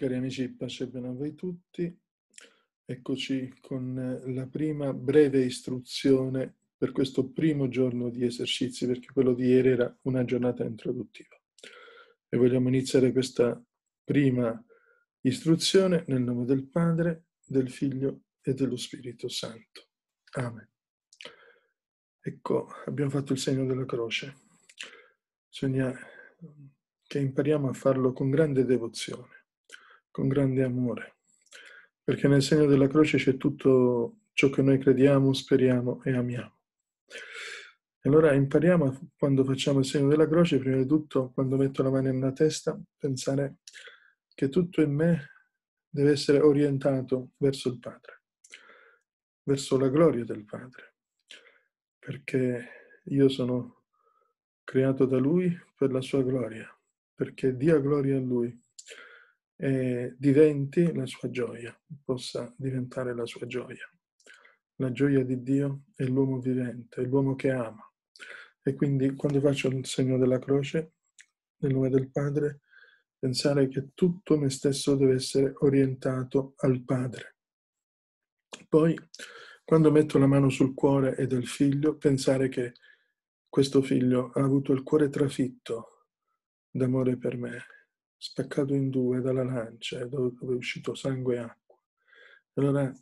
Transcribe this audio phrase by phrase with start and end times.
[0.00, 1.94] Cari amici, pace e bene a tutti.
[2.86, 9.48] Eccoci con la prima breve istruzione per questo primo giorno di esercizi, perché quello di
[9.48, 11.38] ieri era una giornata introduttiva.
[12.30, 13.62] E vogliamo iniziare questa
[14.02, 14.64] prima
[15.20, 19.88] istruzione nel nome del Padre, del Figlio e dello Spirito Santo.
[20.36, 20.66] Amen.
[22.20, 24.34] Ecco, abbiamo fatto il segno della croce.
[25.46, 25.94] Bisogna
[27.06, 29.39] che impariamo a farlo con grande devozione
[30.20, 31.16] con grande amore,
[32.04, 36.58] perché nel segno della croce c'è tutto ciò che noi crediamo, speriamo e amiamo.
[38.02, 41.88] E allora impariamo quando facciamo il segno della croce, prima di tutto quando metto la
[41.88, 43.60] mano nella testa, pensare
[44.34, 45.26] che tutto in me
[45.88, 48.22] deve essere orientato verso il Padre,
[49.44, 50.96] verso la gloria del Padre,
[51.98, 53.84] perché io sono
[54.64, 56.68] creato da Lui per la sua gloria,
[57.14, 58.68] perché dia gloria a Lui
[59.62, 63.88] eh, diventi la sua gioia, possa diventare la sua gioia.
[64.76, 67.86] La gioia di Dio è l'uomo vivente, è l'uomo che ama.
[68.62, 70.92] E quindi quando faccio il segno della croce,
[71.58, 72.60] nel nome del Padre,
[73.18, 77.36] pensare che tutto me stesso deve essere orientato al Padre.
[78.66, 78.98] Poi,
[79.62, 82.72] quando metto la mano sul cuore e del figlio, pensare che
[83.46, 86.06] questo figlio ha avuto il cuore trafitto
[86.70, 87.64] d'amore per me
[88.22, 91.78] spaccato in due dalla lancia dove è uscito sangue e acqua.
[92.54, 92.94] Allora,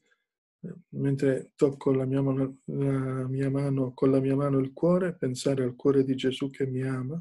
[0.91, 5.65] mentre tocco la mia, mano, la mia mano con la mia mano il cuore, pensare
[5.65, 7.21] al cuore di Gesù che mi ama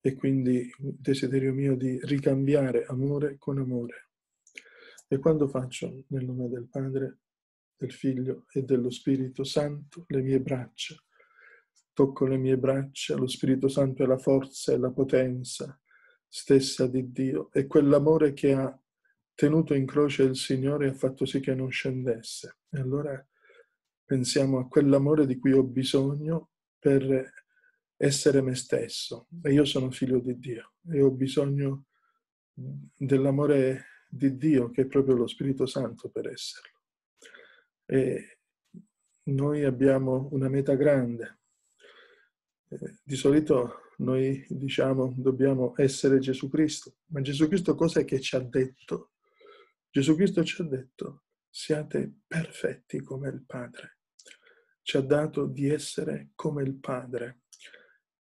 [0.00, 4.08] e quindi il desiderio mio di ricambiare amore con amore.
[5.06, 7.18] E quando faccio nel nome del Padre,
[7.76, 10.96] del Figlio e dello Spirito Santo le mie braccia,
[11.92, 15.80] tocco le mie braccia, lo Spirito Santo è la forza e la potenza
[16.28, 18.80] stessa di Dio e quell'amore che ha
[19.34, 22.58] tenuto in croce il Signore ha fatto sì che non scendesse.
[22.70, 23.26] E allora
[24.04, 27.32] pensiamo a quell'amore di cui ho bisogno per
[27.96, 29.28] essere me stesso.
[29.42, 31.86] E io sono figlio di Dio e ho bisogno
[32.52, 36.80] dell'amore di Dio che è proprio lo Spirito Santo per esserlo.
[37.86, 38.38] E
[39.24, 41.38] noi abbiamo una meta grande.
[43.02, 48.40] Di solito noi diciamo dobbiamo essere Gesù Cristo, ma Gesù Cristo cos'è che ci ha
[48.40, 49.12] detto?
[49.90, 53.98] Gesù Cristo ci ha detto siate perfetti come il Padre.
[54.82, 57.40] Ci ha dato di essere come il Padre.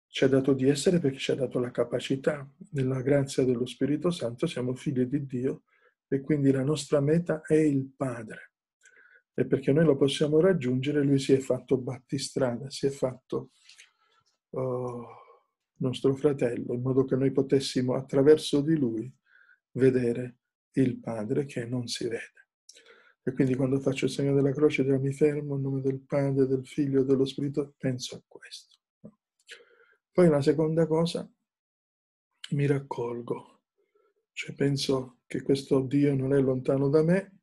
[0.06, 4.10] Ci ha dato di essere perché ci ha dato la capacità, nella grazia dello Spirito
[4.10, 5.62] Santo, siamo figli di Dio
[6.06, 8.52] e quindi la nostra meta è il Padre.
[9.32, 13.52] E perché noi lo possiamo raggiungere, lui si è fatto battistrada, si è fatto...
[14.50, 15.21] Oh,
[15.82, 19.12] nostro fratello, in modo che noi potessimo attraverso di lui
[19.72, 20.38] vedere
[20.72, 22.48] il Padre che non si vede.
[23.24, 26.66] E quindi quando faccio il segno della croce mi fermo in nome del Padre, del
[26.66, 28.78] Figlio e dello Spirito, penso a questo.
[30.10, 31.30] Poi la seconda cosa,
[32.50, 33.62] mi raccolgo,
[34.32, 37.40] cioè penso che questo Dio non è lontano da me,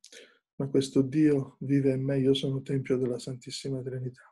[0.56, 4.32] ma questo Dio vive in me, io sono Tempio della Santissima Trinità.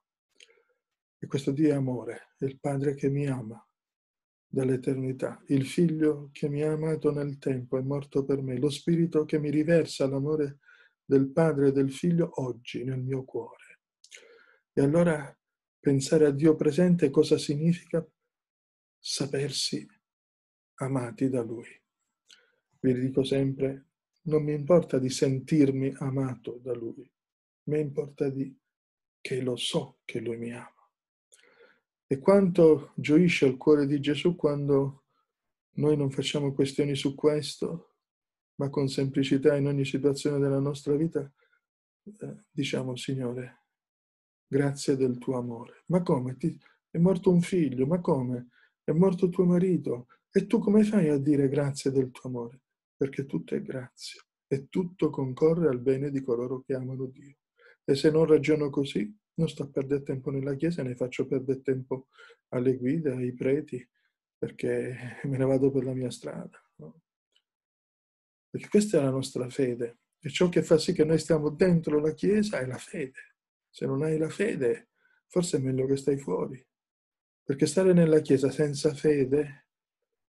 [1.20, 3.67] E questo Dio è amore, è il Padre che mi ama,
[4.50, 9.26] dall'eternità, il figlio che mi ha amato nel tempo è morto per me, lo spirito
[9.26, 10.60] che mi riversa l'amore
[11.04, 13.82] del padre e del figlio oggi nel mio cuore.
[14.74, 15.38] E allora
[15.80, 18.06] pensare a Dio presente cosa significa?
[19.00, 19.86] Sapersi
[20.76, 21.68] amati da Lui.
[22.80, 23.88] Vi dico sempre,
[24.24, 27.10] non mi importa di sentirmi amato da Lui,
[27.64, 28.56] mi importa di
[29.20, 30.77] che lo so che Lui mi ama.
[32.08, 35.04] E quanto gioisce il cuore di Gesù quando
[35.76, 37.96] noi non facciamo questioni su questo,
[38.56, 41.30] ma con semplicità in ogni situazione della nostra vita
[42.20, 43.66] eh, diciamo Signore,
[44.48, 45.84] grazie del tuo amore.
[45.88, 46.38] Ma come?
[46.38, 46.58] Ti,
[46.90, 48.50] è morto un figlio, ma come?
[48.84, 50.08] È morto tuo marito.
[50.32, 52.62] E tu come fai a dire grazie del tuo amore?
[52.96, 57.36] Perché tutto è grazia e tutto concorre al bene di coloro che amano Dio.
[57.84, 61.62] E se non ragiono così, non sto a perdere tempo nella chiesa, ne faccio perdere
[61.62, 62.08] tempo
[62.50, 63.88] alle guide, ai preti,
[64.38, 66.62] perché me ne vado per la mia strada.
[68.50, 70.00] Perché questa è la nostra fede.
[70.20, 73.36] E ciò che fa sì che noi stiamo dentro la chiesa è la fede.
[73.70, 74.90] Se non hai la fede,
[75.28, 76.66] forse è meglio che stai fuori.
[77.44, 79.68] Perché stare nella chiesa senza fede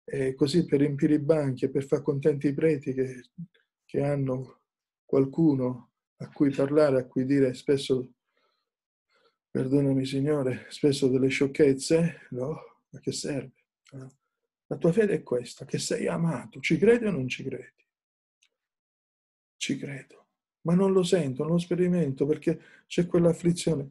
[0.04, 3.30] è così per riempire i banchi e per far contenti i preti che,
[3.86, 4.62] che hanno
[5.04, 8.16] qualcuno a cui parlare, a cui dire spesso
[9.56, 12.82] perdonami Signore, spesso delle sciocchezze, no?
[12.90, 13.54] Ma che serve?
[14.66, 17.72] La tua fede è questa, che sei amato, ci credi o non ci credi?
[19.56, 20.28] ci credo,
[20.64, 23.90] ma non lo sento, non lo sperimento perché c'è quell'afflizione.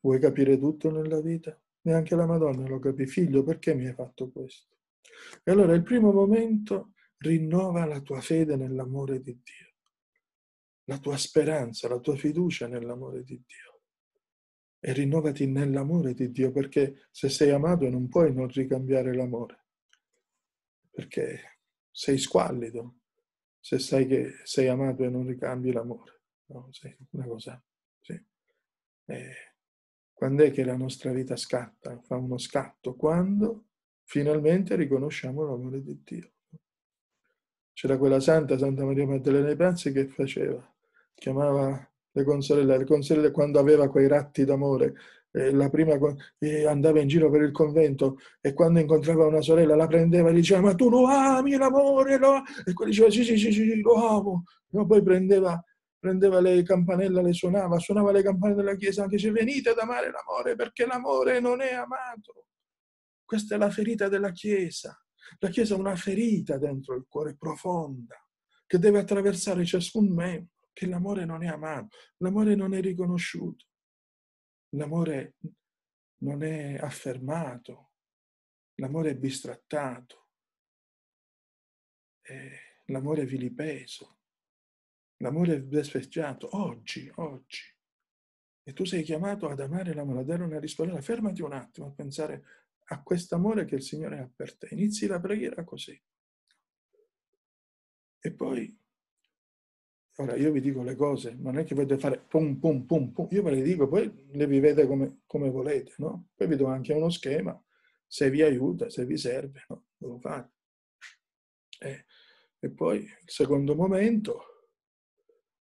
[0.00, 1.60] Vuoi capire tutto nella vita?
[1.82, 3.06] Neanche la Madonna lo capì.
[3.06, 4.78] Figlio, perché mi hai fatto questo?
[5.44, 9.74] E allora il primo momento rinnova la tua fede nell'amore di Dio,
[10.84, 13.69] la tua speranza, la tua fiducia nell'amore di Dio.
[14.82, 19.66] E rinnovati nell'amore di Dio perché se sei amato non puoi non ricambiare l'amore,
[20.90, 21.58] perché
[21.90, 22.94] sei squallido
[23.60, 26.22] se sai che sei amato e non ricambi l'amore.
[26.46, 27.62] No, sì, una cosa,
[28.00, 28.18] sì.
[30.12, 32.94] Quando è che la nostra vita scatta, fa uno scatto?
[32.94, 33.66] Quando
[34.04, 36.32] finalmente riconosciamo l'amore di Dio.
[37.72, 40.74] C'era quella santa, Santa Maria Maddalena dei Pazzi, che faceva,
[41.14, 44.94] chiamava le consorelle, le consorelle quando aveva quei ratti d'amore,
[45.32, 45.96] eh, la prima
[46.38, 50.32] eh, andava in giro per il convento e quando incontrava una sorella la prendeva e
[50.32, 52.42] diceva ma tu lo ami l'amore lo...
[52.64, 54.44] e quella diceva sì sì sì sì lo amo.
[54.70, 55.62] Ma poi prendeva,
[55.98, 60.10] prendeva le campanelle le suonava suonava le campanelle della chiesa anche se venite ad amare
[60.10, 62.46] l'amore perché l'amore non è amato.
[63.24, 65.00] Questa è la ferita della chiesa.
[65.38, 68.16] La Chiesa ha una ferita dentro il cuore profonda
[68.66, 73.66] che deve attraversare ciascun membro, che l'amore non è amato, l'amore non è riconosciuto,
[74.70, 75.36] l'amore
[76.18, 77.92] non è affermato,
[78.76, 80.28] l'amore è bistrattato,
[82.86, 84.18] l'amore è vilipeso,
[85.18, 86.56] l'amore è desfecciato.
[86.56, 87.62] Oggi, oggi.
[88.62, 91.00] E tu sei chiamato ad amare l'amore, a dare una risposta.
[91.00, 92.44] Fermati un attimo a pensare
[92.84, 94.68] a questo amore che il Signore ha per te.
[94.70, 96.00] Inizi la preghiera così.
[98.22, 98.78] E poi,
[100.20, 103.28] ora io vi dico le cose, non è che volete fare pum pum pum pum,
[103.30, 106.28] io ve le dico, poi le vivete come, come volete, no?
[106.34, 107.60] Poi vi do anche uno schema,
[108.06, 109.84] se vi aiuta, se vi serve, no?
[109.98, 110.52] Lo fate.
[111.78, 112.04] E,
[112.58, 114.42] e poi il secondo momento,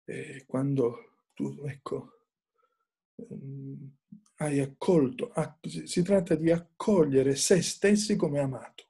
[0.04, 2.12] è quando tu, ecco,
[3.16, 3.96] ehm,
[4.38, 8.90] hai accolto, si tratta di accogliere se stessi come amato.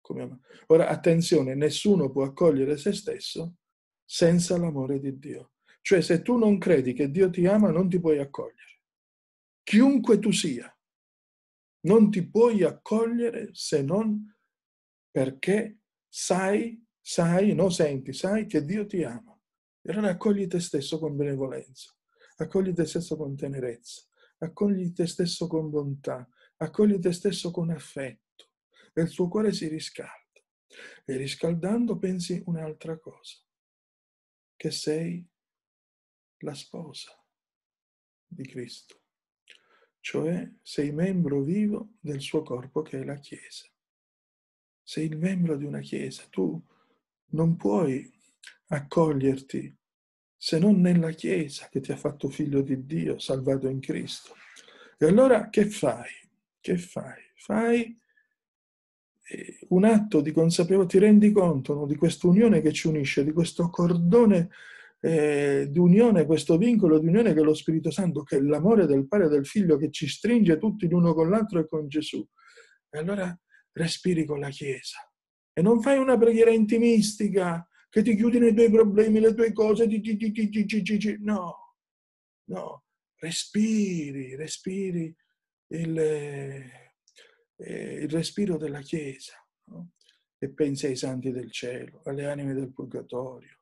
[0.00, 0.42] come amato.
[0.68, 3.56] Ora, attenzione, nessuno può accogliere se stesso
[4.04, 5.52] senza l'amore di Dio.
[5.80, 8.80] Cioè, se tu non credi che Dio ti ama, non ti puoi accogliere.
[9.62, 10.74] Chiunque tu sia,
[11.82, 14.34] non ti puoi accogliere se non
[15.10, 19.38] perché sai, sai, no senti, sai che Dio ti ama.
[19.82, 21.94] E allora accogli te stesso con benevolenza,
[22.36, 24.02] accogli te stesso con tenerezza,
[24.38, 28.50] accogli te stesso con bontà, accogli te stesso con affetto
[28.94, 30.12] e il tuo cuore si riscalda.
[31.04, 33.36] E riscaldando pensi un'altra cosa,
[34.56, 35.26] che sei
[36.38, 37.10] la sposa
[38.26, 39.00] di Cristo,
[40.00, 43.66] cioè sei membro vivo del suo corpo che è la Chiesa.
[44.82, 46.62] Sei il membro di una Chiesa, tu
[47.30, 48.12] non puoi
[48.66, 49.76] accoglierti
[50.36, 54.34] se non nella Chiesa che ti ha fatto figlio di Dio, salvato in Cristo.
[54.98, 56.10] E allora che fai?
[56.60, 57.22] Che fai?
[57.34, 57.98] Fai
[59.68, 63.32] un atto di consapevolezza, ti rendi conto no, di questa unione che ci unisce, di
[63.32, 64.50] questo cordone
[65.00, 68.86] eh, di unione, questo vincolo di unione che è lo Spirito Santo, che è l'amore
[68.86, 72.26] del Padre e del Figlio che ci stringe tutti l'uno con l'altro e con Gesù.
[72.90, 73.36] E allora
[73.72, 74.98] respiri con la Chiesa.
[75.52, 79.86] E non fai una preghiera intimistica, che ti chiudi nei tuoi problemi, le tue cose,
[79.86, 81.76] di, di, di, no,
[82.48, 82.84] no,
[83.16, 85.14] respiri, respiri
[85.68, 86.70] il,
[87.56, 89.34] eh, il respiro della Chiesa
[89.66, 89.92] no?
[90.38, 93.58] e pensi ai santi del cielo, alle anime del purgatorio,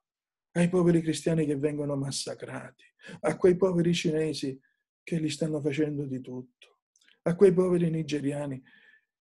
[0.52, 2.84] ai poveri cristiani che vengono massacrati,
[3.20, 4.58] a quei poveri cinesi
[5.02, 6.80] che li stanno facendo di tutto,
[7.22, 8.62] a quei poveri nigeriani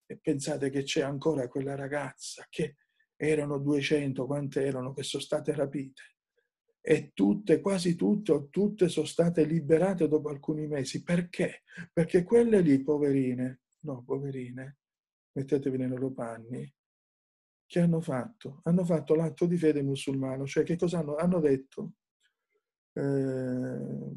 [0.05, 2.75] e pensate che c'è ancora quella ragazza che
[3.15, 6.01] erano 200, quante erano che sono state rapite.
[6.81, 11.01] E tutte, quasi tutte o tutte sono state liberate dopo alcuni mesi.
[11.01, 11.63] Perché?
[11.91, 14.77] Perché quelle lì, poverine, no, poverine,
[15.32, 16.72] mettetevi nei loro panni,
[17.68, 18.62] che hanno fatto?
[18.63, 21.15] Hanno fatto l'atto di fede musulmano, cioè che cosa hanno?
[21.15, 21.94] Hanno detto,
[22.94, 24.13] eh,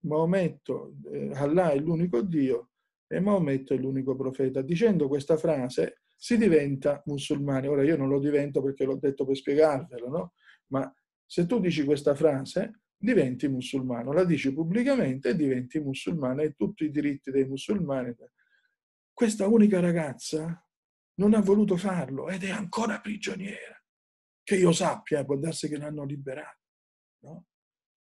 [0.00, 2.70] Maometto, eh, Allah è l'unico Dio
[3.06, 4.62] e Maometto è l'unico profeta.
[4.62, 7.68] Dicendo questa frase si diventa musulmani.
[7.68, 10.32] Ora io non lo divento perché l'ho detto per spiegarvelo, no?
[10.68, 10.92] Ma
[11.24, 16.84] se tu dici questa frase, diventi musulmano, la dici pubblicamente e diventi musulmano, hai tutti
[16.84, 18.14] i diritti dei musulmani.
[19.18, 20.64] Questa unica ragazza
[21.14, 23.82] non ha voluto farlo ed è ancora prigioniera.
[24.44, 26.60] Che io sappia, può darsi che l'hanno liberata.
[27.24, 27.46] No?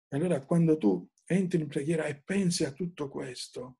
[0.09, 3.79] Allora quando tu entri in preghiera e pensi a tutto questo,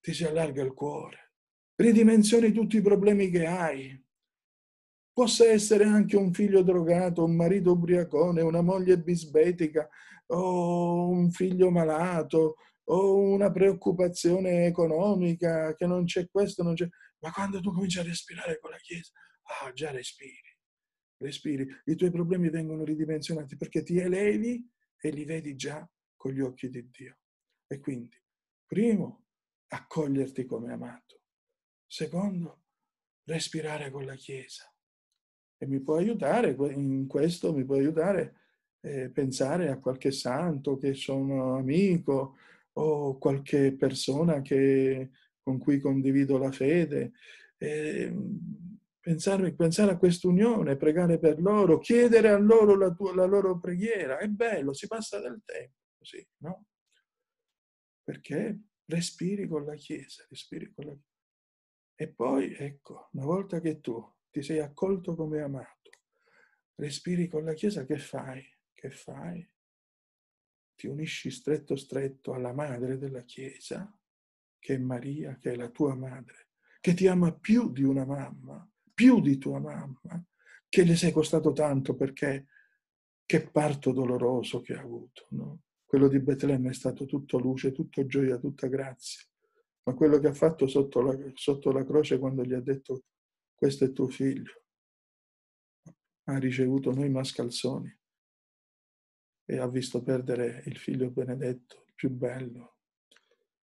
[0.00, 1.32] ti si allarga il cuore
[1.76, 4.02] ridimensioni tutti i problemi che hai
[5.12, 9.86] possa essere anche un figlio drogato, un marito ubriacone, una moglie bisbetica,
[10.28, 16.88] o un figlio malato, o una preoccupazione economica, che non c'è questo, non c'è...
[17.20, 19.12] Ma quando tu cominci a respirare con la Chiesa,
[19.62, 20.56] ah, già respiri,
[21.18, 24.68] respiri, i tuoi problemi vengono ridimensionati perché ti elevi
[25.00, 27.18] e li vedi già con gli occhi di Dio.
[27.66, 28.20] E quindi,
[28.66, 29.26] primo,
[29.68, 31.20] accoglierti come amato.
[31.86, 32.64] Secondo,
[33.24, 34.70] respirare con la Chiesa.
[35.56, 38.40] E mi può aiutare in questo, mi può aiutare
[38.80, 42.36] eh, pensare a qualche santo che sono amico
[42.74, 45.10] o qualche persona che,
[45.42, 47.12] con cui condivido la fede.
[47.58, 48.12] Eh,
[49.00, 54.18] pensare, pensare, a quest'unione, pregare per loro, chiedere a loro la, tua, la loro preghiera.
[54.18, 56.66] È bello, si passa del tempo così, no?
[58.02, 60.96] Perché respiri con la Chiesa, respiri con la
[61.96, 65.90] E poi, ecco, una volta che tu ti sei accolto come amato,
[66.74, 68.42] respiri con la Chiesa, che fai?
[68.72, 69.48] Che fai?
[70.74, 73.96] Ti unisci stretto stretto alla madre della Chiesa,
[74.58, 76.48] che è Maria, che è la tua madre,
[76.80, 80.24] che ti ama più di una mamma, più di tua mamma,
[80.68, 82.46] che le sei costato tanto perché
[83.26, 85.60] che parto doloroso che ha avuto, no?
[85.84, 89.22] Quello di Betlemme è stato tutto luce, tutto gioia, tutta grazia.
[89.84, 93.04] Ma quello che ha fatto sotto la, sotto la croce quando gli ha detto
[93.54, 94.64] questo è tuo figlio,
[96.24, 97.96] ha ricevuto noi mascalzoni
[99.44, 102.76] e ha visto perdere il figlio benedetto, il più bello,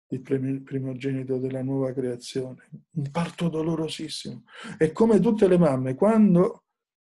[0.09, 2.69] il primogenito della nuova creazione.
[2.91, 4.43] Un parto dolorosissimo.
[4.77, 6.63] E come tutte le mamme, quando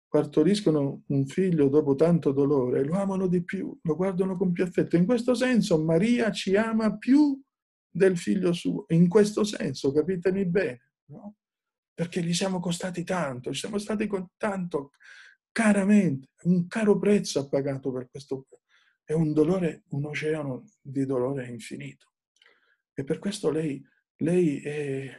[0.09, 4.97] partoriscono un figlio dopo tanto dolore, lo amano di più, lo guardano con più affetto.
[4.97, 7.41] In questo senso Maria ci ama più
[7.91, 11.37] del figlio suo, in questo senso, capitemi bene, no?
[11.93, 14.91] Perché gli siamo costati tanto, ci siamo stati con tanto
[15.55, 18.49] caramente, un caro prezzo ha pagato per questo.
[19.05, 22.11] È un dolore, un oceano di dolore infinito.
[22.93, 23.81] E per questo lei,
[24.17, 25.17] lei è,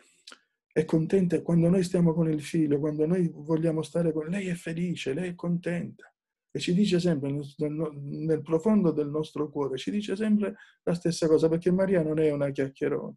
[0.74, 4.56] è contenta quando noi stiamo con il figlio, quando noi vogliamo stare con lei, è
[4.56, 6.13] felice, lei è contenta.
[6.51, 11.27] E ci dice sempre, nel, nel profondo del nostro cuore, ci dice sempre la stessa
[11.27, 13.15] cosa, perché Maria non è una chiacchierona,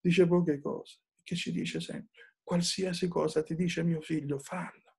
[0.00, 4.91] dice poche cose, che ci dice sempre, qualsiasi cosa ti dice mio figlio, falla.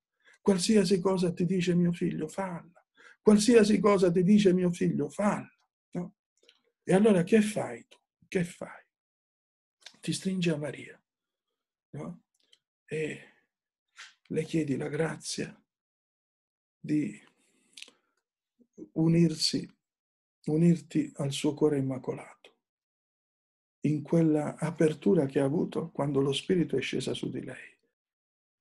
[0.44, 2.86] Qualsiasi cosa ti dice mio figlio, falla.
[3.22, 5.50] Qualsiasi cosa ti dice mio figlio, falla.
[5.92, 6.16] No?
[6.84, 7.98] E allora che fai tu?
[8.28, 8.84] Che fai?
[10.02, 11.02] Ti stringi a Maria
[11.92, 12.24] no?
[12.84, 13.36] e
[14.22, 15.58] le chiedi la grazia
[16.78, 17.18] di
[18.96, 19.66] unirsi,
[20.48, 22.58] unirti al suo cuore immacolato,
[23.86, 27.73] in quella apertura che ha avuto quando lo Spirito è sceso su di lei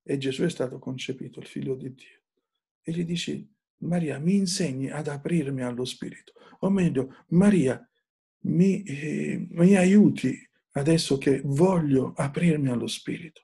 [0.03, 2.21] e Gesù è stato concepito, il figlio di Dio.
[2.83, 7.87] E gli dici, Maria, mi insegni ad aprirmi allo Spirito, o meglio, Maria,
[8.45, 10.37] mi, eh, mi aiuti
[10.73, 13.43] adesso che voglio aprirmi allo Spirito.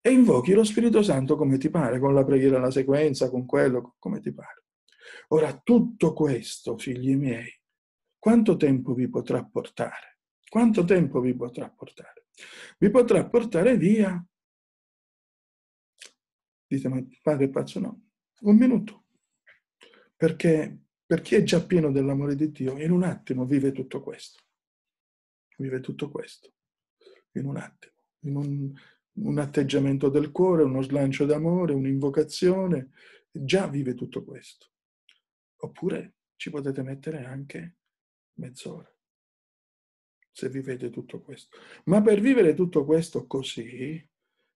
[0.00, 3.96] E invochi lo Spirito Santo come ti pare, con la preghiera alla sequenza, con quello,
[3.98, 4.64] come ti pare.
[5.28, 7.52] Ora, tutto questo, figli miei,
[8.18, 10.20] quanto tempo vi potrà portare?
[10.48, 12.26] Quanto tempo vi potrà portare?
[12.78, 14.24] Vi potrà portare via,
[16.68, 17.80] dite, ma padre pazzo?
[17.80, 18.02] No,
[18.40, 19.06] un minuto.
[20.14, 24.42] Perché per chi è già pieno dell'amore di Dio, in un attimo vive tutto questo.
[25.56, 26.52] Vive tutto questo.
[27.32, 28.72] In un attimo, in un,
[29.12, 32.90] un atteggiamento del cuore, uno slancio d'amore, un'invocazione,
[33.30, 34.66] già vive tutto questo.
[35.60, 37.76] Oppure ci potete mettere anche
[38.34, 38.92] mezz'ora,
[40.30, 41.58] se vivete tutto questo.
[41.84, 44.07] Ma per vivere tutto questo così,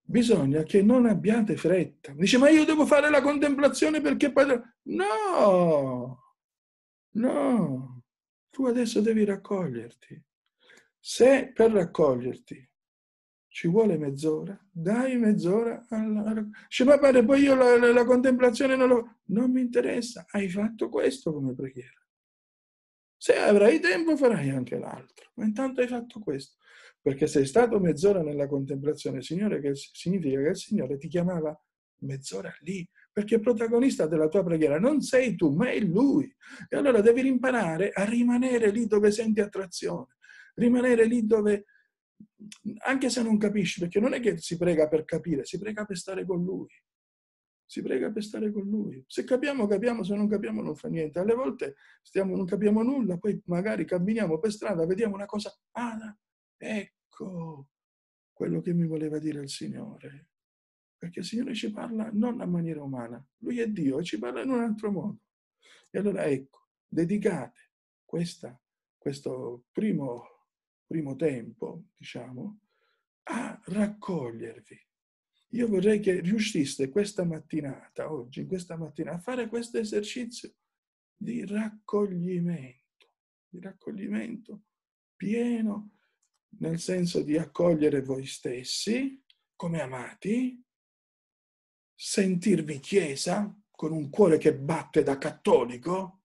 [0.02, 2.12] bisogna che non abbiate fretta.
[2.12, 4.32] Dice, ma io devo fare la contemplazione perché.
[4.82, 6.18] No!
[7.14, 8.02] No!
[8.50, 10.22] Tu adesso devi raccoglierti.
[10.98, 12.70] Se per raccoglierti
[13.48, 16.32] ci vuole mezz'ora, dai mezz'ora alla...
[16.68, 19.16] Dice, ma padre, poi io la, la, la contemplazione non lo...
[19.26, 22.00] Non mi interessa, hai fatto questo come preghiera.
[23.16, 26.56] Se avrai tempo farai anche l'altro, ma intanto hai fatto questo.
[27.02, 31.60] Perché sei stato mezz'ora nella contemplazione, Signore, che significa che il Signore ti chiamava
[32.02, 36.32] mezz'ora lì, perché protagonista della tua preghiera non sei tu, ma è Lui.
[36.68, 40.16] E allora devi imparare a rimanere lì dove senti attrazione
[40.54, 41.66] rimanere lì dove,
[42.86, 45.96] anche se non capisci, perché non è che si prega per capire, si prega per
[45.96, 46.68] stare con lui.
[47.64, 49.02] Si prega per stare con lui.
[49.06, 51.18] Se capiamo, capiamo, se non capiamo non fa niente.
[51.18, 56.14] Alle volte stiamo, non capiamo nulla, poi magari camminiamo per strada, vediamo una cosa, ah,
[56.62, 57.68] ecco
[58.32, 60.28] quello che mi voleva dire il Signore.
[60.96, 64.42] Perché il Signore ci parla non a maniera umana, Lui è Dio e ci parla
[64.42, 65.20] in un altro modo.
[65.90, 67.72] E allora ecco, dedicate
[68.04, 68.58] questa,
[68.96, 70.24] questo primo,
[70.86, 72.60] primo tempo, diciamo,
[73.24, 74.80] a raccogliervi.
[75.54, 80.54] Io vorrei che riusciste questa mattinata, oggi, questa mattina, a fare questo esercizio
[81.14, 83.10] di raccoglimento,
[83.48, 84.62] di raccoglimento
[85.14, 85.90] pieno,
[86.58, 89.22] nel senso di accogliere voi stessi
[89.56, 90.62] come amati,
[91.94, 96.22] sentirvi chiesa con un cuore che batte da cattolico,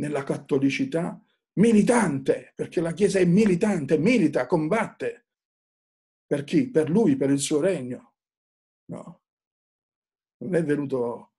[0.00, 1.22] nella cattolicità,
[1.54, 5.26] militante, perché la Chiesa è militante, milita, combatte.
[6.26, 6.70] Per chi?
[6.70, 8.14] Per lui, per il suo regno.
[8.86, 9.22] No.
[10.38, 11.32] Non è venuto,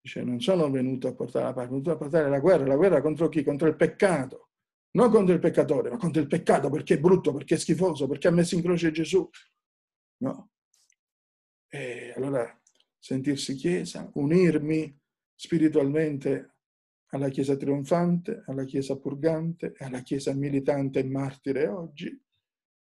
[0.00, 2.66] dice, non sono venuto a portare la pace, sono venuto a portare la guerra.
[2.66, 3.42] La guerra contro chi?
[3.42, 4.50] Contro il peccato.
[4.94, 8.28] Non contro il peccatore, ma contro il peccato perché è brutto, perché è schifoso, perché
[8.28, 9.28] ha messo in croce Gesù.
[10.18, 10.50] No.
[11.68, 12.60] E allora
[12.98, 14.96] sentirsi chiesa, unirmi
[15.34, 16.54] spiritualmente
[17.14, 22.08] alla Chiesa trionfante, alla Chiesa purgante, alla Chiesa militante e martire oggi.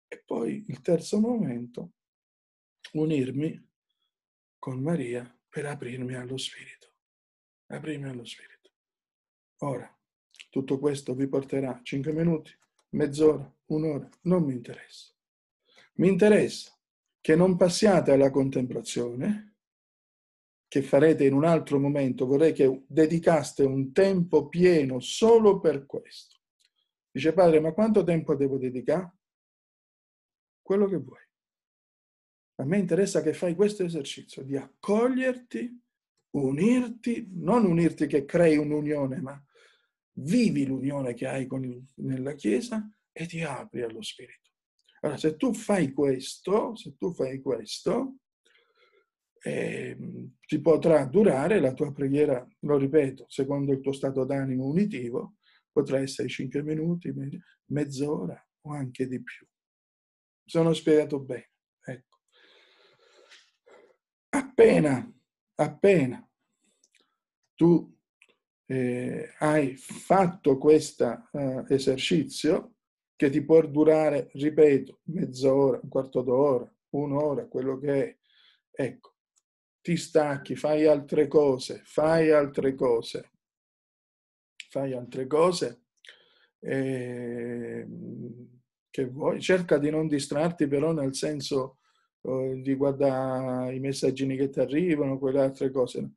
[0.08, 1.94] E poi il terzo momento,
[2.94, 3.70] unirmi
[4.60, 6.96] con Maria per aprirmi allo Spirito.
[7.68, 8.72] Aprirmi allo Spirito.
[9.60, 10.03] Ora,
[10.54, 12.56] tutto questo vi porterà 5 minuti,
[12.90, 15.12] mezz'ora, un'ora, non mi interessa.
[15.94, 16.78] Mi interessa
[17.20, 19.56] che non passiate alla contemplazione,
[20.68, 26.42] che farete in un altro momento, vorrei che dedicaste un tempo pieno solo per questo.
[27.10, 29.12] Dice padre, ma quanto tempo devo dedicare?
[30.62, 31.22] Quello che vuoi.
[32.58, 35.82] A me interessa che fai questo esercizio di accoglierti,
[36.36, 39.44] unirti, non unirti che crei un'unione, ma
[40.14, 44.52] vivi l'unione che hai con, nella Chiesa e ti apri allo Spirito.
[45.02, 48.20] Allora, se tu fai questo, se tu fai questo,
[49.42, 49.98] eh,
[50.46, 55.36] ti potrà durare la tua preghiera, lo ripeto, secondo il tuo stato d'animo unitivo,
[55.72, 57.14] potrà essere 5 minuti,
[57.66, 59.46] mezz'ora o anche di più.
[60.46, 61.50] Sono spiegato bene.
[64.30, 65.14] appena,
[65.56, 66.30] appena
[67.56, 67.94] tu
[68.66, 72.76] eh, hai fatto questo eh, esercizio,
[73.16, 78.18] che ti può durare, ripeto, mezz'ora, un quarto d'ora, un'ora, quello che è,
[78.72, 79.16] ecco,
[79.82, 83.32] ti stacchi, fai altre cose, fai altre cose,
[84.70, 85.84] fai altre cose
[86.60, 87.86] eh,
[88.90, 91.78] che vuoi, cerca di non distrarti però nel senso
[92.24, 96.10] di guardare i messaggini che ti arrivano, quelle altre cose.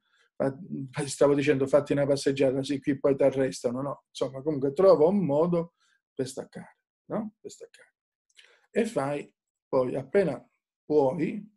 [1.07, 4.05] Stavo dicendo fatti una passeggiata, sì, qui poi ti arrestano, no?
[4.09, 5.75] Insomma, comunque trova un modo
[6.13, 7.33] per staccare, no?
[7.41, 7.95] Per staccare.
[8.71, 9.33] E fai
[9.69, 10.47] poi appena
[10.85, 11.55] puoi,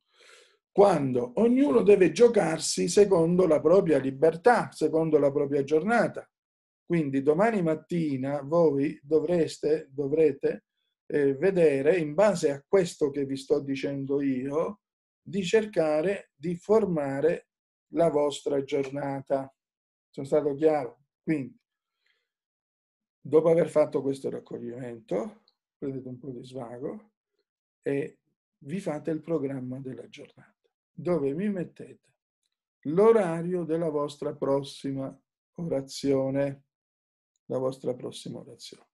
[0.71, 6.29] quando ognuno deve giocarsi secondo la propria libertà, secondo la propria giornata.
[6.85, 10.65] Quindi domani mattina voi dovreste, dovrete
[11.05, 14.79] eh, vedere, in base a questo che vi sto dicendo io,
[15.21, 17.48] di cercare di formare
[17.89, 19.53] la vostra giornata.
[20.09, 21.03] Sono stato chiaro?
[21.23, 21.57] Quindi,
[23.19, 25.43] dopo aver fatto questo raccoglimento,
[25.77, 27.11] prendete un po' di svago
[27.81, 28.19] e
[28.59, 32.07] vi fate il programma della giornata, dove mi mettete
[32.83, 35.17] l'orario della vostra prossima
[35.55, 36.63] orazione,
[37.45, 38.87] la vostra prossima orazione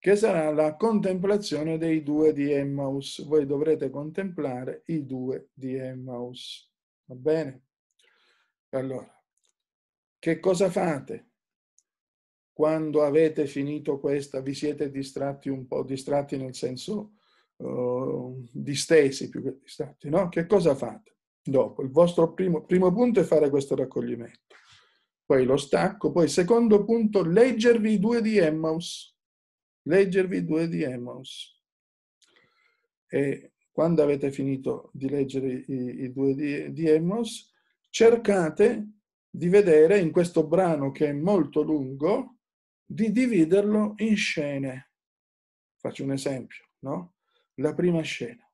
[0.00, 3.24] che sarà la contemplazione dei due di Emmaus.
[3.26, 6.72] Voi dovrete contemplare i due di Emmaus.
[7.06, 7.67] Va bene?
[8.70, 9.10] Allora,
[10.18, 11.30] che cosa fate?
[12.52, 17.12] Quando avete finito questa, vi siete distratti un po', distratti nel senso
[17.56, 20.28] uh, distesi più che distratti, no?
[20.28, 21.16] Che cosa fate?
[21.40, 24.56] Dopo, il vostro primo, primo punto è fare questo raccoglimento,
[25.24, 29.16] poi lo stacco, poi secondo punto, leggervi i due di Emmaus
[29.88, 31.56] leggervi due di Emmaus.
[33.08, 37.50] E quando avete finito di leggere i, i due di, di Emmaus,
[37.98, 38.92] cercate
[39.28, 42.36] di vedere in questo brano che è molto lungo,
[42.84, 44.92] di dividerlo in scene.
[45.74, 47.16] Faccio un esempio, no?
[47.54, 48.48] La prima scena.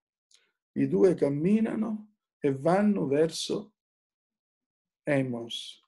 [0.73, 3.75] I due camminano e vanno verso
[5.03, 5.79] Emmaus.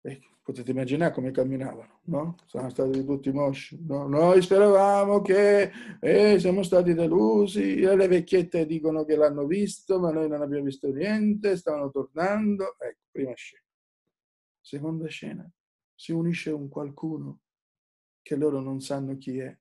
[0.00, 2.34] Ecco, potete immaginare come camminavano, no?
[2.46, 3.78] Sono stati tutti mosci.
[3.86, 4.08] No?
[4.08, 10.28] Noi speravamo che eh, siamo stati delusi, le vecchiette dicono che l'hanno visto, ma noi
[10.28, 12.76] non abbiamo visto niente, stavano tornando.
[12.78, 13.62] Ecco, prima scena.
[14.60, 15.48] Seconda scena,
[15.94, 17.40] si unisce un qualcuno
[18.20, 19.56] che loro non sanno chi è,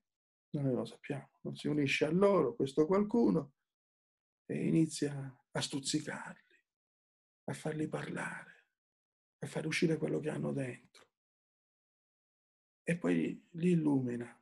[0.51, 3.53] noi lo sappiamo, non si unisce a loro questo qualcuno
[4.45, 6.57] e inizia a stuzzicarli,
[7.45, 8.48] a farli parlare,
[9.39, 11.07] a far uscire quello che hanno dentro.
[12.83, 14.35] E poi li illumina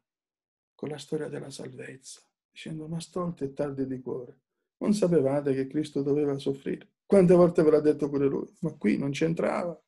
[0.73, 4.39] con la storia della salvezza, dicendo ma stolti e tardi di cuore.
[4.77, 6.87] Non sapevate che Cristo doveva soffrire?
[7.05, 8.47] Quante volte ve l'ha detto pure lui?
[8.61, 9.79] Ma qui non c'entrava.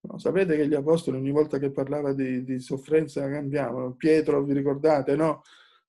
[0.00, 3.94] No, sapete che gli apostoli ogni volta che parlava di, di sofferenza cambiavano.
[3.94, 5.42] Pietro, vi ricordate, no?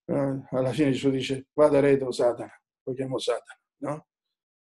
[0.05, 2.53] Eh, alla fine Gesù dice, vada retro Satana,
[2.83, 4.07] lo chiamo Satana, no?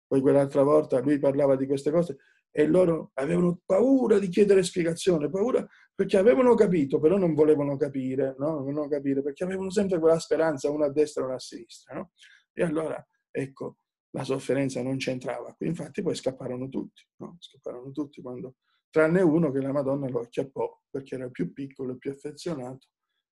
[0.05, 2.17] Poi quell'altra volta lui parlava di queste cose
[2.57, 8.33] e loro avevano paura di chiedere spiegazione, paura perché avevano capito, però non volevano capire,
[8.39, 8.47] no?
[8.47, 11.93] Non volevano capire perché avevano sempre quella speranza, una a destra e una a sinistra,
[11.93, 12.13] no?
[12.51, 13.77] E allora, ecco,
[14.09, 15.55] la sofferenza non c'entrava.
[15.59, 17.37] Infatti poi scapparono tutti, no?
[17.37, 18.55] Scapparono tutti quando
[18.89, 22.87] tranne uno che la Madonna lo acchiappò perché era più piccolo e più affezionato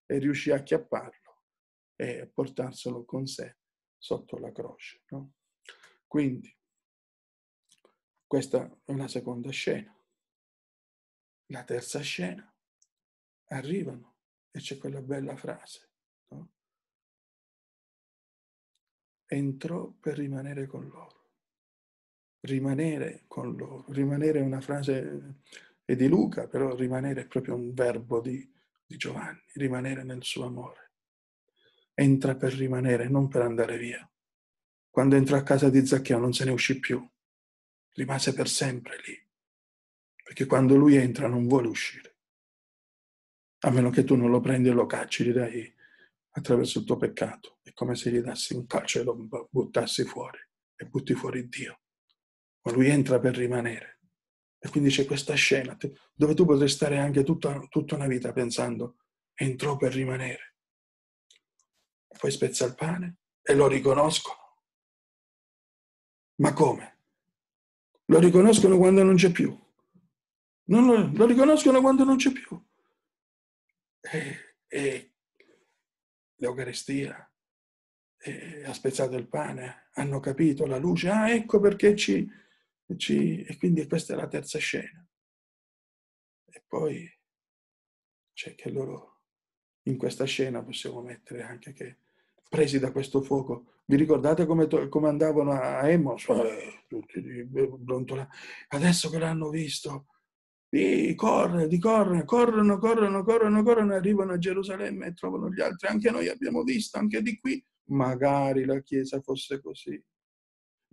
[0.06, 1.42] e riuscì a acchiapparlo
[1.96, 3.58] e portarselo con sé
[3.98, 5.02] sotto la croce.
[6.06, 6.56] Quindi,
[8.28, 9.96] questa è una seconda scena.
[11.48, 12.52] La terza scena,
[13.48, 14.16] arrivano
[14.52, 15.90] e c'è quella bella frase.
[16.30, 16.52] No?
[19.26, 21.16] Entrò per rimanere con loro
[22.46, 23.86] rimanere con loro.
[23.90, 25.42] Rimanere è una frase
[25.84, 28.50] è di Luca, però rimanere è proprio un verbo di,
[28.86, 30.92] di Giovanni, rimanere nel suo amore.
[31.94, 34.10] Entra per rimanere, non per andare via.
[34.90, 37.06] Quando entrò a casa di Zaccheo non se ne uscì più,
[37.96, 39.28] rimase per sempre lì,
[40.24, 42.18] perché quando lui entra non vuole uscire,
[43.60, 45.74] a meno che tu non lo prendi e lo cacci, gli dai
[46.38, 50.40] attraverso il tuo peccato, è come se gli dassi un calcio e lo buttassi fuori
[50.76, 51.80] e butti fuori Dio
[52.66, 54.00] ma lui entra per rimanere.
[54.60, 55.78] E quindi c'è questa scena
[56.14, 58.98] dove tu potrai stare anche tutta, tutta una vita pensando,
[59.34, 60.56] entrò per rimanere.
[62.18, 64.64] Poi spezza il pane e lo riconoscono.
[66.38, 66.95] Ma come?
[68.06, 69.58] Lo riconoscono quando non c'è più.
[70.68, 72.64] Non lo, lo riconoscono quando non c'è più.
[74.02, 75.14] E, e
[76.36, 77.30] l'Eucaristia
[78.66, 82.28] ha spezzato il pane, hanno capito la luce, ah ecco perché ci,
[82.98, 85.08] ci, e quindi questa è la terza scena.
[86.46, 87.08] E poi
[88.34, 89.22] c'è che loro
[89.84, 91.98] in questa scena possiamo mettere anche che
[92.56, 95.86] presi da questo fuoco, vi ricordate come, to- come andavano a?
[95.90, 96.02] Eh,
[96.88, 98.26] tutti di brontola.
[98.70, 100.06] Adesso che l'hanno visto,
[100.70, 105.90] di corre, di corre, corrono, corrono, corrono, corrono, arrivano a Gerusalemme e trovano gli altri.
[105.90, 107.62] Anche noi abbiamo visto, anche di qui.
[107.90, 110.02] Magari la Chiesa fosse così.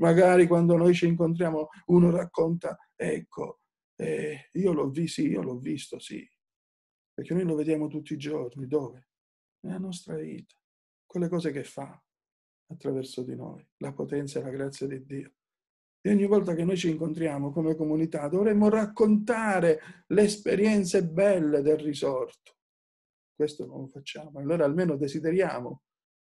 [0.01, 3.61] Magari quando noi ci incontriamo uno racconta, ecco,
[3.95, 6.29] eh, io l'ho visto, sì, io l'ho visto, sì,
[7.15, 9.11] perché noi lo vediamo tutti i giorni, dove?
[9.61, 10.57] Nella nostra vita,
[11.13, 12.03] quelle cose che fa
[12.69, 15.35] attraverso di noi, la potenza e la grazia di Dio.
[16.01, 21.77] E ogni volta che noi ci incontriamo come comunità dovremmo raccontare le esperienze belle del
[21.77, 22.57] risorto.
[23.35, 24.39] Questo non lo facciamo.
[24.39, 25.83] Allora almeno desideriamo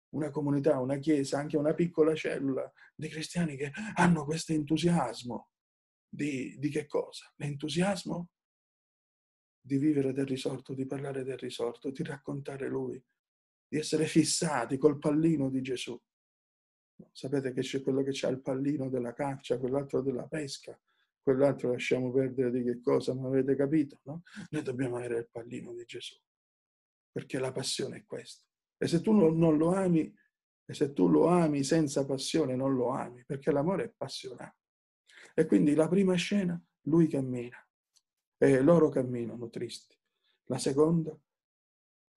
[0.09, 5.49] una comunità, una chiesa, anche una piccola cellula di cristiani che hanno questo entusiasmo
[6.07, 7.33] di, di che cosa?
[7.37, 8.29] L'entusiasmo
[9.59, 13.03] di vivere del risorto, di parlare del risorto, di raccontare lui,
[13.67, 15.99] di essere fissati col pallino di Gesù.
[17.11, 20.79] Sapete che c'è quello che ha il pallino della caccia, quell'altro della pesca,
[21.21, 23.99] quell'altro lasciamo perdere di che cosa, ma avete capito?
[24.03, 24.23] No?
[24.49, 26.15] Noi dobbiamo avere il pallino di Gesù,
[27.11, 28.45] perché la passione è questa.
[28.77, 30.11] E se tu non lo ami,
[30.65, 34.55] e se tu lo ami senza passione, non lo ami, perché l'amore è passionato.
[35.33, 37.57] E quindi la prima scena, lui cammina
[38.37, 39.95] e loro camminano tristi.
[40.45, 41.17] La seconda,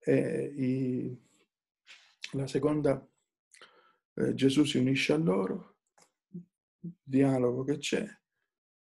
[0.07, 1.19] i,
[2.33, 3.07] la seconda
[4.15, 5.77] eh, Gesù si unisce a loro,
[6.79, 8.07] dialogo che c'è.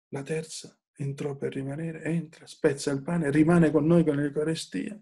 [0.09, 5.00] La terza, entrò per rimanere, entra, spezza il pane, rimane con noi con l'Eucarestia.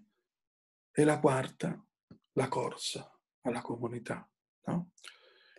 [0.91, 1.83] E la quarta,
[2.33, 4.29] la corsa alla comunità.
[4.65, 4.91] No?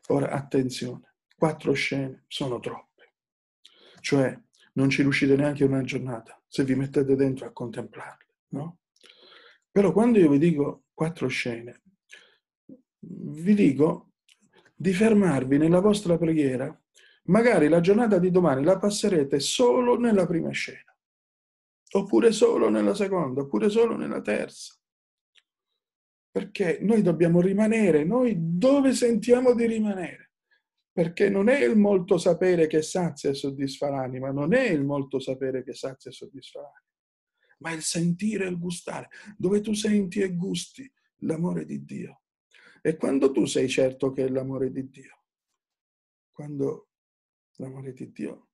[0.08, 3.14] Ora, attenzione, quattro scene sono troppe.
[4.00, 4.38] Cioè,
[4.74, 8.34] non ci riuscite neanche una giornata se vi mettete dentro a contemplarle.
[8.48, 8.78] No?
[9.70, 11.82] Però quando io vi dico quattro scene,
[13.00, 14.12] vi dico
[14.74, 16.74] di fermarvi nella vostra preghiera.
[17.24, 20.96] Magari la giornata di domani la passerete solo nella prima scena,
[21.92, 24.74] oppure solo nella seconda, oppure solo nella terza
[26.30, 30.30] perché noi dobbiamo rimanere, noi dove sentiamo di rimanere,
[30.92, 35.18] perché non è il molto sapere che sazia e soddisfa l'anima, non è il molto
[35.18, 36.84] sapere che sazia e soddisfa l'anima,
[37.58, 40.90] ma il sentire e il gustare, dove tu senti e gusti
[41.22, 42.22] l'amore di Dio.
[42.80, 45.24] E quando tu sei certo che è l'amore di Dio,
[46.30, 46.90] quando
[47.56, 48.50] l'amore di Dio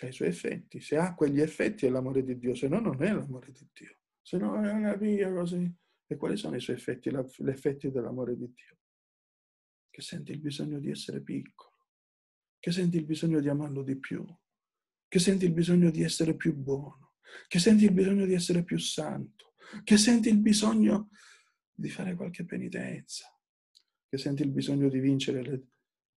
[0.00, 0.80] ha i suoi effetti.
[0.80, 3.98] Se ha quegli effetti è l'amore di Dio, se no non è l'amore di Dio.
[4.22, 5.70] Se no è una via così.
[6.06, 8.78] E quali sono i suoi effetti, gli effetti dell'amore di Dio?
[9.90, 11.88] Che senti il bisogno di essere piccolo,
[12.58, 14.24] che senti il bisogno di amarlo di più,
[15.06, 17.14] che senti il bisogno di essere più buono,
[17.46, 21.10] che senti il bisogno di essere più santo, che senti il bisogno
[21.72, 23.28] di fare qualche penitenza,
[24.10, 25.62] che senti il bisogno di vincere le,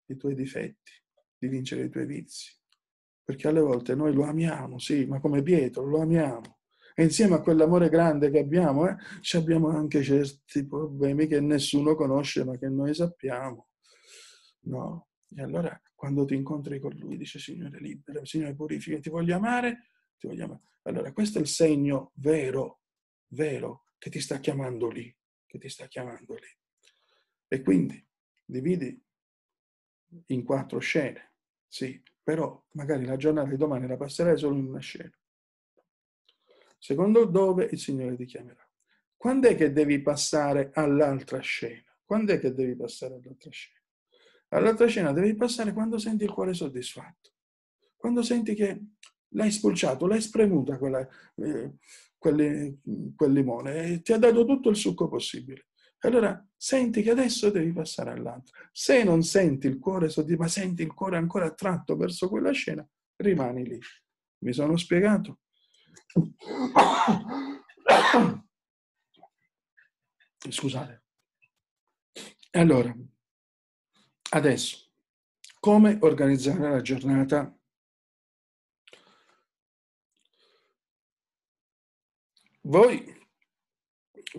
[0.06, 0.92] i tuoi difetti,
[1.36, 2.50] di vincere i tuoi vizi.
[3.22, 6.60] Perché alle volte noi lo amiamo, sì, ma come Pietro lo amiamo.
[6.94, 8.96] E insieme a quell'amore grande che abbiamo, eh,
[9.36, 13.68] abbiamo anche certi problemi che nessuno conosce, ma che noi sappiamo.
[14.62, 15.08] No?
[15.28, 19.90] E allora quando ti incontri con lui, dice Signore libera, Signore purifica, ti voglio amare,
[20.18, 20.60] ti voglio amare.
[20.82, 22.80] Allora questo è il segno vero,
[23.28, 25.14] vero, che ti sta chiamando lì,
[25.46, 26.61] che ti sta chiamando lì.
[27.52, 28.02] E quindi
[28.46, 28.98] dividi
[30.28, 31.32] in quattro scene,
[31.68, 35.12] sì, però magari la giornata di domani la passerai solo in una scena.
[36.78, 38.66] Secondo dove il Signore ti chiamerà.
[39.14, 41.94] Quando è che devi passare all'altra scena?
[42.02, 43.80] Quando è che devi passare all'altra scena?
[44.48, 47.32] All'altra scena devi passare quando senti il cuore soddisfatto,
[47.98, 48.80] quando senti che
[49.28, 51.74] l'hai spulciato, l'hai spremuta quella, eh,
[52.16, 52.78] quel,
[53.14, 55.66] quel limone e ti ha dato tutto il succo possibile.
[56.04, 58.58] Allora senti che adesso devi passare all'altro.
[58.72, 62.86] Se non senti il cuore soddisfatto, ma senti il cuore ancora attratto verso quella scena,
[63.16, 63.78] rimani lì.
[64.38, 65.40] Mi sono spiegato?
[70.48, 71.02] Scusate.
[72.50, 72.94] Allora,
[74.34, 74.90] Adesso,
[75.60, 77.54] come organizzare la giornata?
[82.62, 83.20] Voi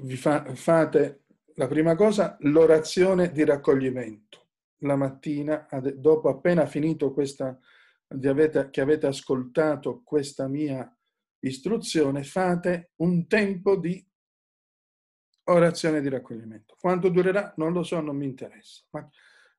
[0.01, 1.22] vi fa, fate
[1.55, 4.41] la prima cosa l'orazione di raccoglimento.
[4.79, 7.57] La mattina, dopo appena finito questa,
[8.07, 10.93] avete, che avete ascoltato questa mia
[11.39, 14.05] istruzione, fate un tempo di
[15.45, 16.75] orazione di raccoglimento.
[16.79, 18.83] Quanto durerà non lo so, non mi interessa.
[18.89, 19.09] Ma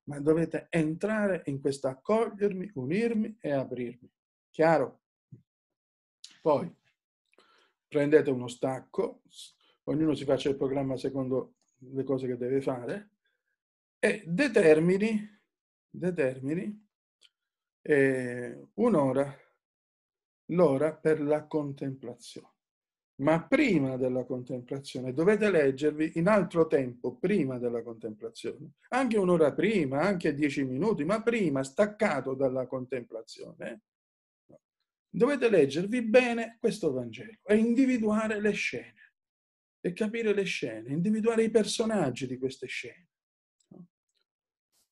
[0.05, 4.11] ma dovete entrare in questo accogliermi, unirmi e aprirmi.
[4.51, 5.01] Chiaro?
[6.41, 6.73] Poi
[7.89, 9.23] prendete uno stacco,
[9.85, 11.55] ognuno si faccia il programma secondo
[11.93, 13.11] le cose che deve fare
[13.99, 15.41] e determini,
[15.89, 16.87] determini
[17.83, 19.35] eh, un'ora,
[20.47, 22.53] l'ora per la contemplazione.
[23.17, 30.01] Ma prima della contemplazione dovete leggervi in altro tempo, prima della contemplazione, anche un'ora prima,
[30.01, 33.83] anche dieci minuti, ma prima, staccato dalla contemplazione,
[35.09, 39.04] dovete leggervi bene questo Vangelo e individuare le scene
[39.87, 43.07] e capire le scene, individuare i personaggi di queste scene.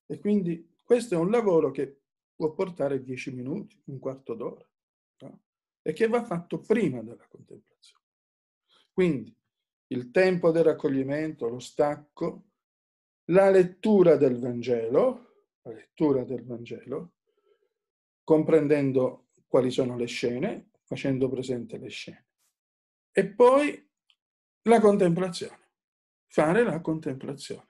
[0.05, 2.02] E quindi questo è un lavoro che
[2.35, 4.70] può portare dieci minuti, un quarto d'ora,
[5.81, 8.05] e che va fatto prima della contemplazione.
[8.92, 9.35] Quindi
[9.87, 12.50] il tempo del raccoglimento, lo stacco,
[13.31, 17.14] la lettura del Vangelo, la lettura del Vangelo,
[18.22, 22.26] comprendendo quali sono le scene, facendo presente le scene.
[23.11, 23.88] E poi
[24.62, 25.59] la contemplazione,
[26.29, 27.68] fare la contemplazione.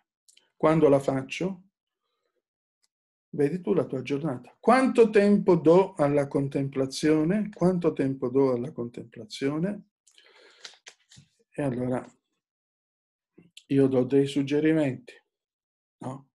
[0.56, 1.62] Quando la faccio,
[3.30, 4.56] vedi tu la tua giornata.
[4.60, 7.48] Quanto tempo do alla contemplazione?
[7.48, 9.88] Quanto tempo do alla contemplazione?
[11.50, 12.04] E allora
[13.66, 15.14] io do dei suggerimenti.
[15.98, 16.30] No?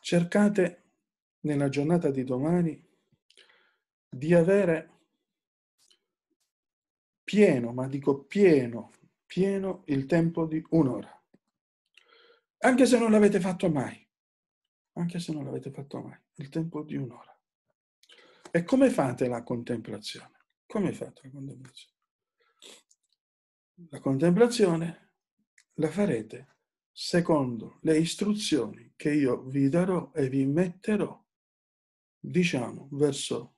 [0.00, 0.84] Cercate
[1.40, 2.86] nella giornata di domani
[4.08, 4.97] di avere
[7.28, 8.90] pieno, ma dico pieno,
[9.26, 11.14] pieno il tempo di un'ora.
[12.60, 14.08] Anche se non l'avete fatto mai,
[14.94, 17.38] anche se non l'avete fatto mai, il tempo di un'ora.
[18.50, 20.46] E come fate la contemplazione?
[20.64, 21.96] Come fate la contemplazione?
[23.90, 25.12] La contemplazione
[25.74, 26.56] la farete
[26.90, 31.22] secondo le istruzioni che io vi darò e vi metterò,
[32.18, 33.56] diciamo, verso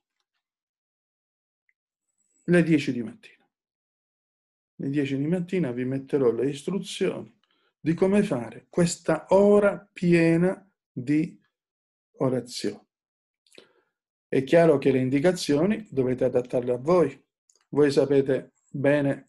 [2.43, 3.40] le 10 di mattina.
[4.81, 7.31] Le 10 di mattina vi metterò le istruzioni
[7.79, 11.39] di come fare questa ora piena di
[12.13, 12.87] orazione.
[14.27, 17.25] È chiaro che le indicazioni dovete adattarle a voi.
[17.69, 19.27] Voi sapete bene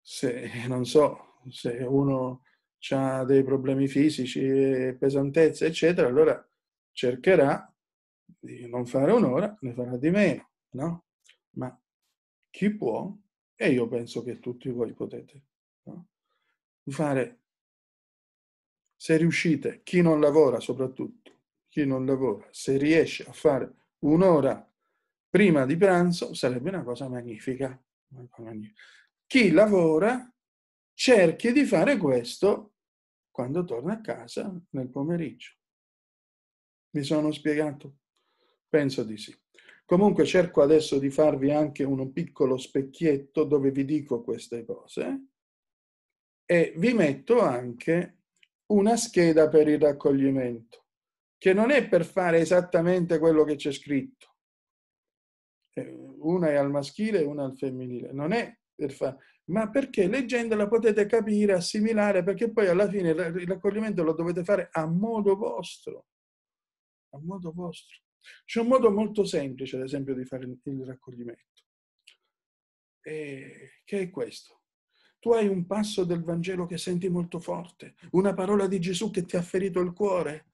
[0.00, 2.42] se, non so, se uno
[2.90, 6.44] ha dei problemi fisici, pesantezze, eccetera, allora
[6.90, 7.72] cercherà
[8.24, 11.04] di non fare un'ora, ne farà di meno, no?
[11.50, 11.80] Ma
[12.50, 13.16] chi può,
[13.60, 15.42] e io penso che tutti voi potete,
[15.82, 16.06] no?
[16.86, 17.40] fare,
[18.94, 24.64] se riuscite, chi non lavora soprattutto, chi non lavora, se riesce a fare un'ora
[25.28, 27.76] prima di pranzo, sarebbe una cosa magnifica.
[29.26, 30.32] Chi lavora
[30.94, 32.74] cerchi di fare questo
[33.32, 35.54] quando torna a casa nel pomeriggio.
[36.90, 37.98] Mi sono spiegato?
[38.68, 39.36] Penso di sì.
[39.88, 45.28] Comunque cerco adesso di farvi anche un piccolo specchietto dove vi dico queste cose
[46.44, 48.18] e vi metto anche
[48.66, 50.88] una scheda per il raccoglimento,
[51.38, 54.34] che non è per fare esattamente quello che c'è scritto.
[55.72, 58.12] Eh, una è al maschile e una al femminile.
[58.12, 63.46] Non è per fare, ma perché leggendola potete capire, assimilare, perché poi alla fine il
[63.46, 66.08] raccoglimento lo dovete fare a modo vostro.
[67.14, 68.06] A modo vostro.
[68.44, 71.62] C'è un modo molto semplice, ad esempio, di fare il raccoglimento,
[73.02, 74.62] e che è questo.
[75.20, 79.24] Tu hai un passo del Vangelo che senti molto forte, una parola di Gesù che
[79.24, 80.52] ti ha ferito il cuore,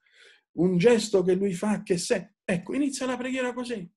[0.53, 2.35] un gesto che lui fa che se...
[2.43, 3.87] Ecco, inizia la preghiera così.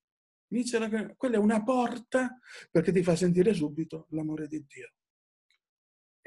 [0.49, 1.15] Inizia la...
[1.17, 2.39] Quella è una porta
[2.71, 4.93] perché ti fa sentire subito l'amore di Dio.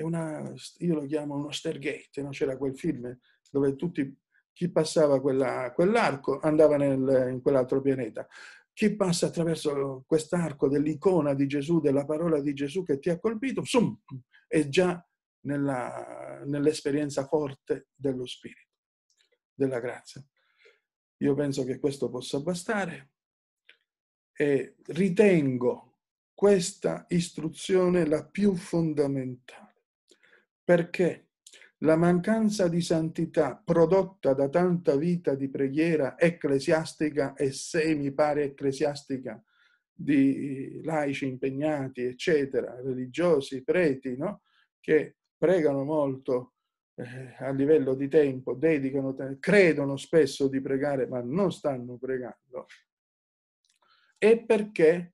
[0.01, 2.29] Una, io lo chiamo uno Stargate, no?
[2.29, 3.15] c'era quel film
[3.51, 4.19] dove tutti
[4.61, 8.27] chi passava quella, quell'arco andava nel, in quell'altro pianeta.
[8.71, 13.65] Chi passa attraverso quest'arco dell'icona di Gesù, della parola di Gesù che ti ha colpito,
[13.65, 13.99] sum,
[14.47, 15.03] è già
[15.45, 18.69] nella, nell'esperienza forte dello Spirito,
[19.51, 20.23] della grazia.
[21.17, 23.13] Io penso che questo possa bastare
[24.31, 26.01] e ritengo
[26.35, 29.85] questa istruzione la più fondamentale.
[30.63, 31.30] Perché?
[31.83, 39.41] La mancanza di santità prodotta da tanta vita di preghiera ecclesiastica e semi pare ecclesiastica
[39.91, 44.41] di laici impegnati, eccetera, religiosi, preti, no?
[44.79, 46.53] che pregano molto
[46.95, 52.67] eh, a livello di tempo, dedicano, credono spesso di pregare, ma non stanno pregando,
[54.17, 55.13] è perché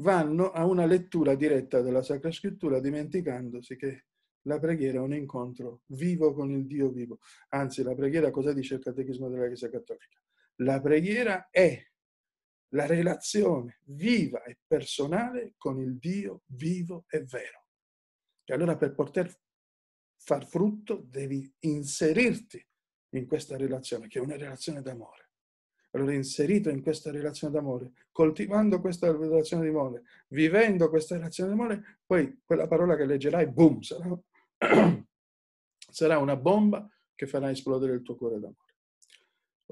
[0.00, 4.04] vanno a una lettura diretta della Sacra Scrittura dimenticandosi che
[4.42, 7.18] la preghiera è un incontro vivo con il Dio vivo.
[7.50, 10.18] Anzi, la preghiera, cosa dice il Catechismo della Chiesa Cattolica?
[10.56, 11.82] La preghiera è
[12.72, 17.66] la relazione viva e personale con il Dio vivo e vero.
[18.44, 19.34] E allora per poter
[20.16, 22.64] far frutto devi inserirti
[23.14, 25.28] in questa relazione, che è una relazione d'amore.
[25.92, 32.40] Allora, inserito in questa relazione d'amore, coltivando questa relazione d'amore, vivendo questa relazione d'amore, poi
[32.44, 34.16] quella parola che leggerai, boom, sarà
[35.90, 38.68] sarà una bomba che farà esplodere il tuo cuore d'amore.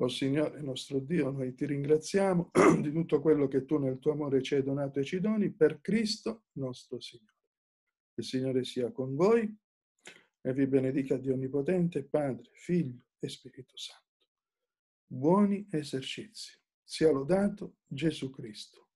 [0.00, 4.12] O oh Signore nostro Dio, noi ti ringraziamo di tutto quello che tu nel tuo
[4.12, 7.36] amore ci hai donato e ci doni per Cristo nostro Signore.
[8.14, 9.56] Il Signore sia con voi
[10.40, 14.06] e vi benedica Dio Onnipotente, Padre, Figlio e Spirito Santo.
[15.04, 16.56] Buoni esercizi.
[16.82, 18.87] Sia lodato Gesù Cristo.